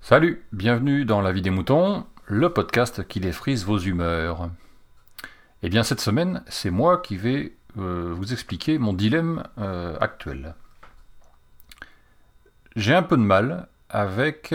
[0.00, 4.50] Salut, bienvenue dans La vie des moutons, le podcast qui défrise vos humeurs.
[5.62, 10.54] Eh bien cette semaine, c'est moi qui vais euh, vous expliquer mon dilemme euh, actuel.
[12.76, 14.54] J'ai un peu de mal avec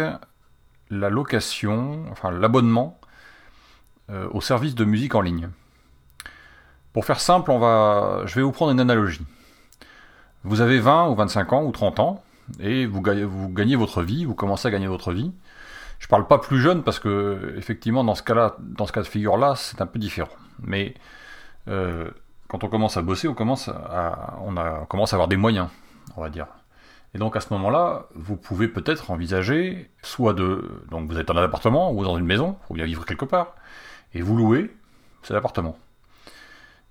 [0.89, 2.99] la location, enfin l'abonnement
[4.09, 5.49] euh, au service de musique en ligne.
[6.97, 9.21] Pour faire simple, on va, je vais vous prendre une analogie.
[10.43, 12.23] Vous avez 20 ou 25 ans ou 30 ans
[12.59, 15.31] et vous gagnez, votre vie, vous commencez à gagner votre vie.
[15.99, 19.07] Je parle pas plus jeune parce que effectivement dans ce cas-là, dans ce cas de
[19.07, 20.31] figure-là, c'est un peu différent.
[20.63, 20.95] Mais
[21.67, 22.09] euh,
[22.47, 24.39] quand on commence à bosser, on commence à,
[25.11, 25.67] avoir des moyens,
[26.15, 26.47] on va dire.
[27.13, 30.81] Et donc à ce moment-là, vous pouvez peut-être envisager soit de...
[30.89, 33.53] Donc vous êtes dans un appartement ou dans une maison, faut bien vivre quelque part,
[34.15, 34.75] et vous louez
[35.21, 35.77] cet appartement.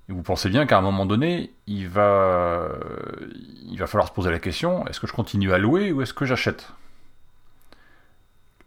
[0.08, 2.68] Et vous pensez bien qu'à un moment donné, il va,
[3.68, 6.14] il va falloir se poser la question, est-ce que je continue à louer ou est-ce
[6.14, 6.72] que j'achète?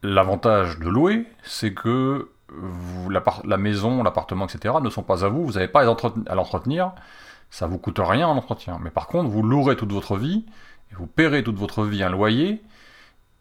[0.04, 2.30] L'avantage de louer, c'est que
[3.10, 4.76] la, maison, l'appartement, etc.
[4.82, 6.94] ne sont pas à vous, vous n'avez pas à l'entretenir,
[7.50, 8.80] ça vous coûte rien en entretien.
[8.82, 10.46] Mais par contre, vous louerez toute votre vie,
[10.92, 12.62] et vous paierez toute votre vie un loyer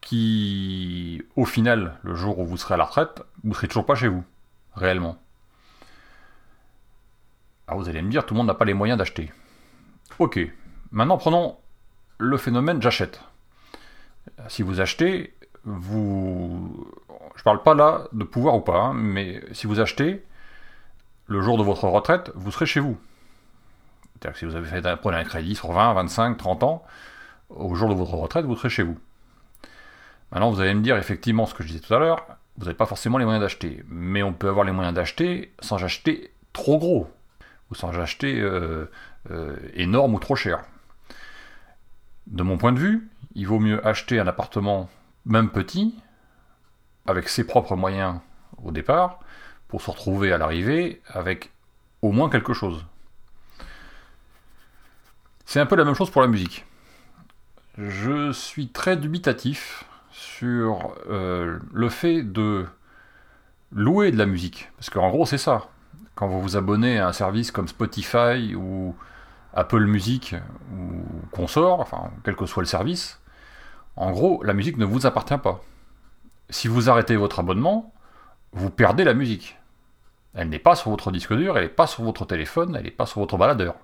[0.00, 3.86] qui, au final, le jour où vous serez à la retraite, vous ne serez toujours
[3.86, 4.24] pas chez vous,
[4.74, 5.16] réellement.
[7.78, 9.30] Vous allez me dire, tout le monde n'a pas les moyens d'acheter.
[10.18, 10.40] Ok,
[10.90, 11.56] maintenant prenons
[12.18, 13.20] le phénomène j'achète.
[14.48, 15.34] Si vous achetez,
[15.64, 16.86] vous...
[17.36, 20.24] Je parle pas là de pouvoir ou pas, hein, mais si vous achetez,
[21.26, 22.98] le jour de votre retraite, vous serez chez vous.
[24.14, 26.82] C'est-à-dire que si vous avez fait un, un crédit sur 20, 25, 30 ans,
[27.48, 28.98] au jour de votre retraite, vous serez chez vous.
[30.32, 32.76] Maintenant, vous allez me dire effectivement ce que je disais tout à l'heure, vous n'avez
[32.76, 33.84] pas forcément les moyens d'acheter.
[33.88, 37.08] Mais on peut avoir les moyens d'acheter sans acheter trop gros,
[37.70, 38.90] ou sans acheter euh,
[39.30, 40.64] euh, énorme ou trop cher.
[42.26, 44.88] De mon point de vue, il vaut mieux acheter un appartement,
[45.24, 45.94] même petit,
[47.06, 48.20] avec ses propres moyens
[48.62, 49.20] au départ,
[49.68, 51.50] pour se retrouver à l'arrivée avec
[52.02, 52.84] au moins quelque chose.
[55.44, 56.66] C'est un peu la même chose pour la musique.
[57.78, 62.66] Je suis très dubitatif sur euh, le fait de
[63.72, 64.70] louer de la musique.
[64.76, 65.68] Parce qu'en gros, c'est ça.
[66.14, 68.94] Quand vous vous abonnez à un service comme Spotify ou
[69.54, 70.34] Apple Music
[70.72, 73.20] ou consort, enfin, quel que soit le service,
[73.96, 75.60] en gros, la musique ne vous appartient pas.
[76.50, 77.92] Si vous arrêtez votre abonnement,
[78.52, 79.58] vous perdez la musique.
[80.34, 82.90] Elle n'est pas sur votre disque dur, elle n'est pas sur votre téléphone, elle n'est
[82.90, 83.74] pas sur votre baladeur.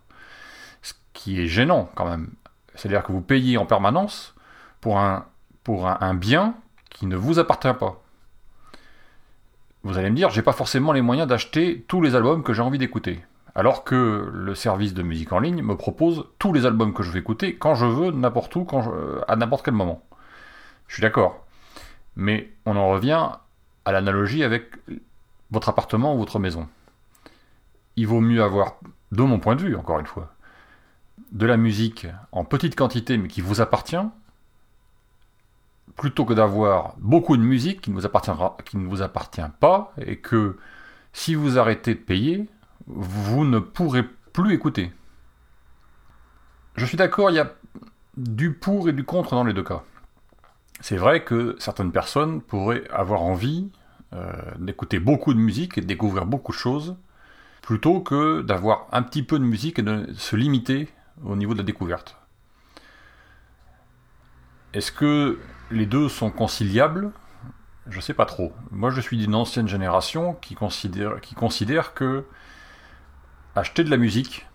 [0.83, 2.31] Ce qui est gênant quand même.
[2.75, 4.35] C'est-à-dire que vous payez en permanence
[4.81, 5.27] pour un,
[5.65, 6.55] pour un, bien
[6.91, 8.04] qui ne vous appartient pas.
[9.85, 12.63] Vous allez me dire, j'ai pas forcément les moyens d'acheter tous les albums que j'ai
[12.63, 13.23] envie d'écouter.
[13.55, 17.11] Alors que le service de musique en ligne me propose tous les albums que je
[17.11, 18.93] veux écouter quand je veux, n'importe où, quand
[19.29, 20.03] à n'importe quel moment.
[20.89, 21.45] Je suis d'accord.
[22.17, 23.29] Mais on en revient
[23.85, 24.73] à l'analogie avec
[25.51, 26.67] votre appartement ou votre maison.
[27.97, 28.77] Il vaut mieux avoir,
[29.13, 30.33] de mon point de vue, encore une fois,
[31.31, 33.97] de la musique en petite quantité mais qui vous appartient,
[35.97, 40.57] plutôt que d'avoir beaucoup de musique qui ne vous appartient pas et que
[41.13, 42.49] si vous arrêtez de payer,
[42.87, 44.93] vous ne pourrez plus écouter.
[46.77, 47.53] Je suis d'accord, il y a
[48.17, 49.83] du pour et du contre dans les deux cas.
[50.81, 53.71] C'est vrai que certaines personnes pourraient avoir envie
[54.13, 56.97] euh, d'écouter beaucoup de musique et de découvrir beaucoup de choses,
[57.63, 60.89] plutôt que d'avoir un petit peu de musique et de se limiter
[61.25, 62.17] au niveau de la découverte.
[64.75, 65.39] Est-ce que
[65.71, 67.13] les deux sont conciliables?
[67.89, 68.53] Je ne sais pas trop.
[68.73, 72.25] Moi, je suis d'une ancienne génération qui considère, que
[73.55, 74.47] acheter de la musique,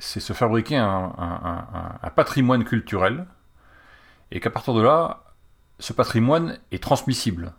[0.00, 3.26] c'est se fabriquer un patrimoine culturel,
[4.32, 5.22] et qu'à partir de là,
[5.78, 7.52] ce patrimoine est transmissible.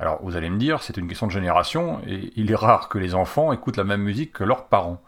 [0.00, 2.98] Alors, vous allez me dire, c'est une question de génération, et il est rare que
[2.98, 5.00] les enfants écoutent la même musique que leurs parents.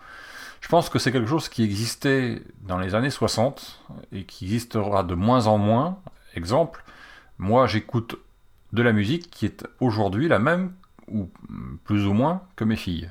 [0.62, 3.82] Je pense que c'est quelque chose qui existait dans les années 60
[4.12, 5.98] et qui existera de moins en moins.
[6.34, 6.84] Exemple,
[7.36, 8.16] moi j'écoute
[8.72, 10.72] de la musique qui est aujourd'hui la même,
[11.08, 11.28] ou
[11.84, 13.10] plus ou moins, que mes filles,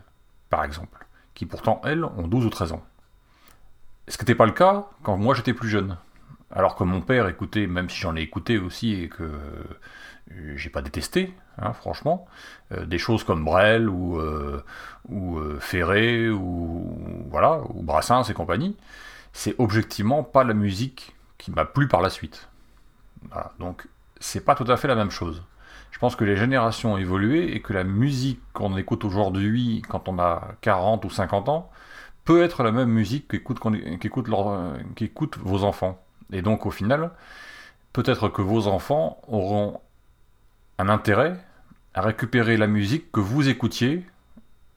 [0.49, 1.05] par exemple,
[1.35, 2.85] qui pourtant, elles, ont 12 ou 13 ans.
[4.07, 5.97] Ce qui n'était pas le cas quand moi j'étais plus jeune.
[6.51, 9.29] Alors que mon père écoutait, même si j'en ai écouté aussi et que
[10.55, 12.25] j'ai pas détesté, hein, franchement,
[12.71, 14.63] euh, des choses comme Brel ou, euh,
[15.09, 16.97] ou euh, Ferré ou
[17.31, 18.77] voilà ou Brassens et compagnie,
[19.33, 22.49] c'est objectivement pas la musique qui m'a plu par la suite.
[23.59, 23.87] Donc
[24.19, 25.43] c'est pas tout à fait la même chose.
[25.91, 30.07] Je pense que les générations ont évolué et que la musique qu'on écoute aujourd'hui quand
[30.07, 31.69] on a 40 ou 50 ans
[32.23, 33.59] peut être la même musique qu'écoutent
[35.37, 36.03] vos enfants.
[36.31, 37.11] Et donc au final,
[37.93, 39.81] peut-être que vos enfants auront
[40.77, 41.37] un intérêt
[41.93, 44.05] à récupérer la musique que vous écoutiez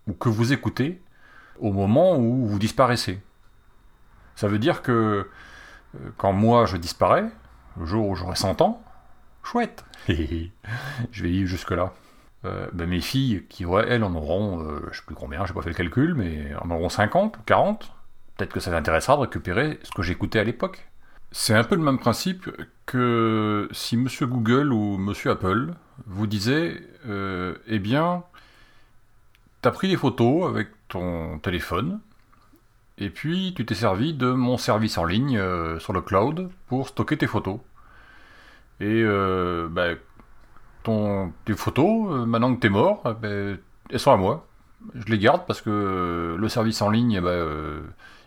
[0.06, 1.00] ou que vous écoutez
[1.58, 3.20] au moment où vous disparaissez.
[4.34, 4.92] Ça veut dire que
[5.94, 7.24] euh, quand moi je disparais,
[7.78, 8.82] le jour où j'aurai 100 ans,
[9.42, 11.92] chouette, je vais vivre jusque-là.
[12.44, 15.62] Euh, ben mes filles, qui elles en auront, euh, je sais plus combien, j'ai pas
[15.62, 17.90] fait le calcul, mais en auront 50 ou 40,
[18.36, 20.86] peut-être que ça les intéressera de récupérer ce que j'écoutais à l'époque.
[21.32, 22.50] C'est un peu le même principe
[22.86, 25.74] que si Monsieur Google ou Monsieur Apple
[26.06, 28.24] vous disait, euh, eh bien,
[29.62, 32.00] t'as pris des photos avec ton téléphone,
[32.98, 36.88] et puis tu t'es servi de mon service en ligne euh, sur le cloud pour
[36.88, 37.58] stocker tes photos.
[38.80, 39.98] Et euh, ben,
[40.84, 43.58] ton, tes photos, maintenant que t'es mort, ben,
[43.90, 44.46] elles sont à moi.
[44.94, 47.82] Je les garde parce que le service en ligne, ben,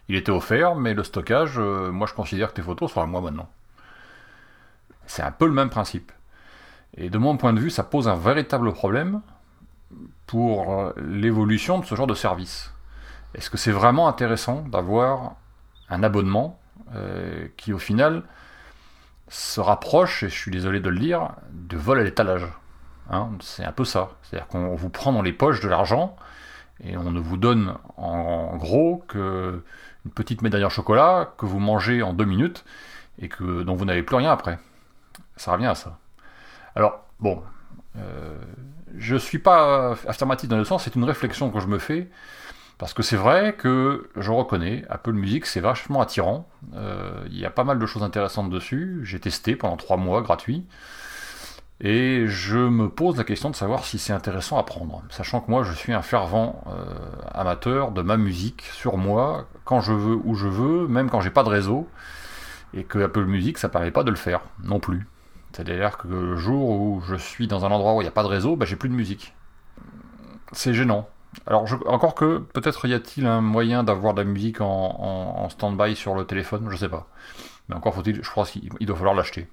[0.09, 3.05] il était offert, mais le stockage, euh, moi je considère que tes photos sont à
[3.05, 3.49] moi maintenant.
[5.05, 6.11] C'est un peu le même principe.
[6.95, 9.21] Et de mon point de vue, ça pose un véritable problème
[10.25, 12.73] pour euh, l'évolution de ce genre de service.
[13.33, 15.35] Est-ce que c'est vraiment intéressant d'avoir
[15.89, 16.59] un abonnement
[16.95, 18.23] euh, qui au final
[19.29, 22.47] se rapproche, et je suis désolé de le dire, de vol à l'étalage
[23.09, 23.29] hein?
[23.41, 24.11] C'est un peu ça.
[24.23, 26.15] C'est-à-dire qu'on vous prend dans les poches de l'argent
[26.83, 29.63] et on ne vous donne en gros que
[30.05, 32.63] une petite médaille en chocolat que vous mangez en deux minutes
[33.19, 34.59] et que, dont vous n'avez plus rien après.
[35.35, 35.97] Ça revient à ça.
[36.75, 37.43] Alors, bon,
[37.97, 38.37] euh,
[38.95, 42.09] je ne suis pas affirmatif dans le sens, c'est une réflexion que je me fais,
[42.77, 46.47] parce que c'est vrai que je reconnais, Apple Music, c'est vachement attirant.
[46.75, 48.99] Euh, il y a pas mal de choses intéressantes dessus.
[49.03, 50.63] J'ai testé pendant trois mois gratuit.
[51.81, 55.51] Et je me pose la question de savoir si c'est intéressant à prendre, sachant que
[55.51, 56.85] moi je suis un fervent euh,
[57.31, 61.29] amateur de ma musique sur moi, quand je veux, où je veux, même quand j'ai
[61.29, 61.87] pas de réseau,
[62.73, 65.05] et que Apple Music ça permet pas de le faire non plus.
[65.51, 68.23] C'est-à-dire que le jour où je suis dans un endroit où il n'y a pas
[68.23, 69.33] de réseau, bah, j'ai plus de musique.
[70.51, 71.09] C'est gênant.
[71.45, 76.15] Alors encore que peut-être y a-t-il un moyen d'avoir de la musique en, stand-by sur
[76.15, 77.07] le téléphone, je sais pas.
[77.69, 79.47] Mais encore faut-il, je crois qu'il doit falloir l'acheter.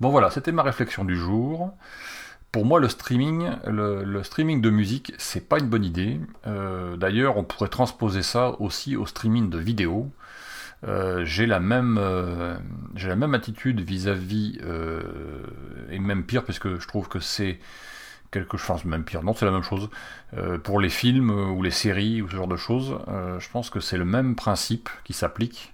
[0.00, 1.72] Bon voilà, c'était ma réflexion du jour.
[2.52, 6.20] Pour moi, le streaming, le, streaming de musique, c'est pas une bonne idée.
[6.46, 10.10] Euh, d'ailleurs, on pourrait transposer ça aussi au streaming de vidéos.
[10.84, 12.56] Euh, j'ai la même euh,
[12.94, 14.58] j'ai la même attitude vis-à-vis
[15.90, 17.58] et même pire puisque je trouve que c'est
[18.30, 19.88] quelque chose même pire non c'est la même chose.
[20.64, 22.98] Pour les films ou les séries ou ce genre de choses
[23.38, 25.72] je pense que c'est le même principe qui s'applique.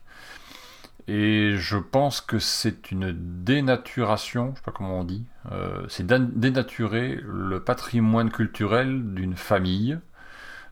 [1.08, 6.06] Et je pense que c'est une dénaturation, je sais pas comment on dit, euh, c'est
[6.06, 9.98] dénaturer le patrimoine culturel d'une famille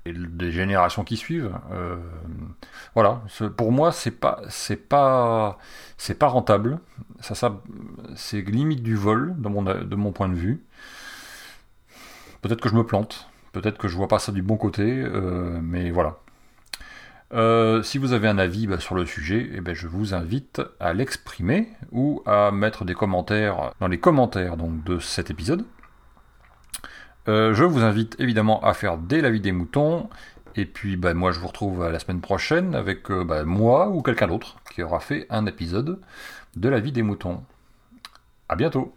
[0.06, 1.52] et des générations qui suivent.
[1.72, 1.96] Euh,
[2.94, 3.22] voilà,
[3.56, 5.58] pour moi c'est pas c'est pas
[5.96, 6.78] c'est pas rentable.
[7.20, 7.60] Ça,
[8.14, 10.64] c'est limite du vol de mon de mon point de vue.
[12.42, 15.60] Peut-être que je me plante, peut-être que je vois pas ça du bon côté, euh,
[15.62, 16.18] mais voilà.
[17.32, 20.62] Euh, si vous avez un avis bah, sur le sujet, eh ben, je vous invite
[20.80, 25.64] à l'exprimer ou à mettre des commentaires dans les commentaires donc, de cet épisode.
[27.28, 30.08] Euh, je vous invite évidemment à faire dès la vie des moutons.
[30.56, 34.02] Et puis bah, moi je vous retrouve la semaine prochaine avec euh, bah, moi ou
[34.02, 36.00] quelqu'un d'autre qui aura fait un épisode
[36.56, 37.42] de la vie des moutons.
[38.48, 38.94] A bientôt.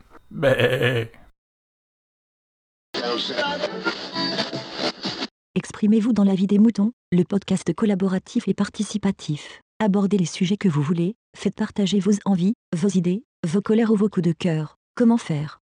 [5.55, 9.61] Exprimez-vous dans la vie des moutons, le podcast collaboratif et participatif.
[9.79, 13.95] Abordez les sujets que vous voulez, faites partager vos envies, vos idées, vos colères ou
[13.95, 14.77] vos coups de cœur.
[14.95, 15.62] Comment faire?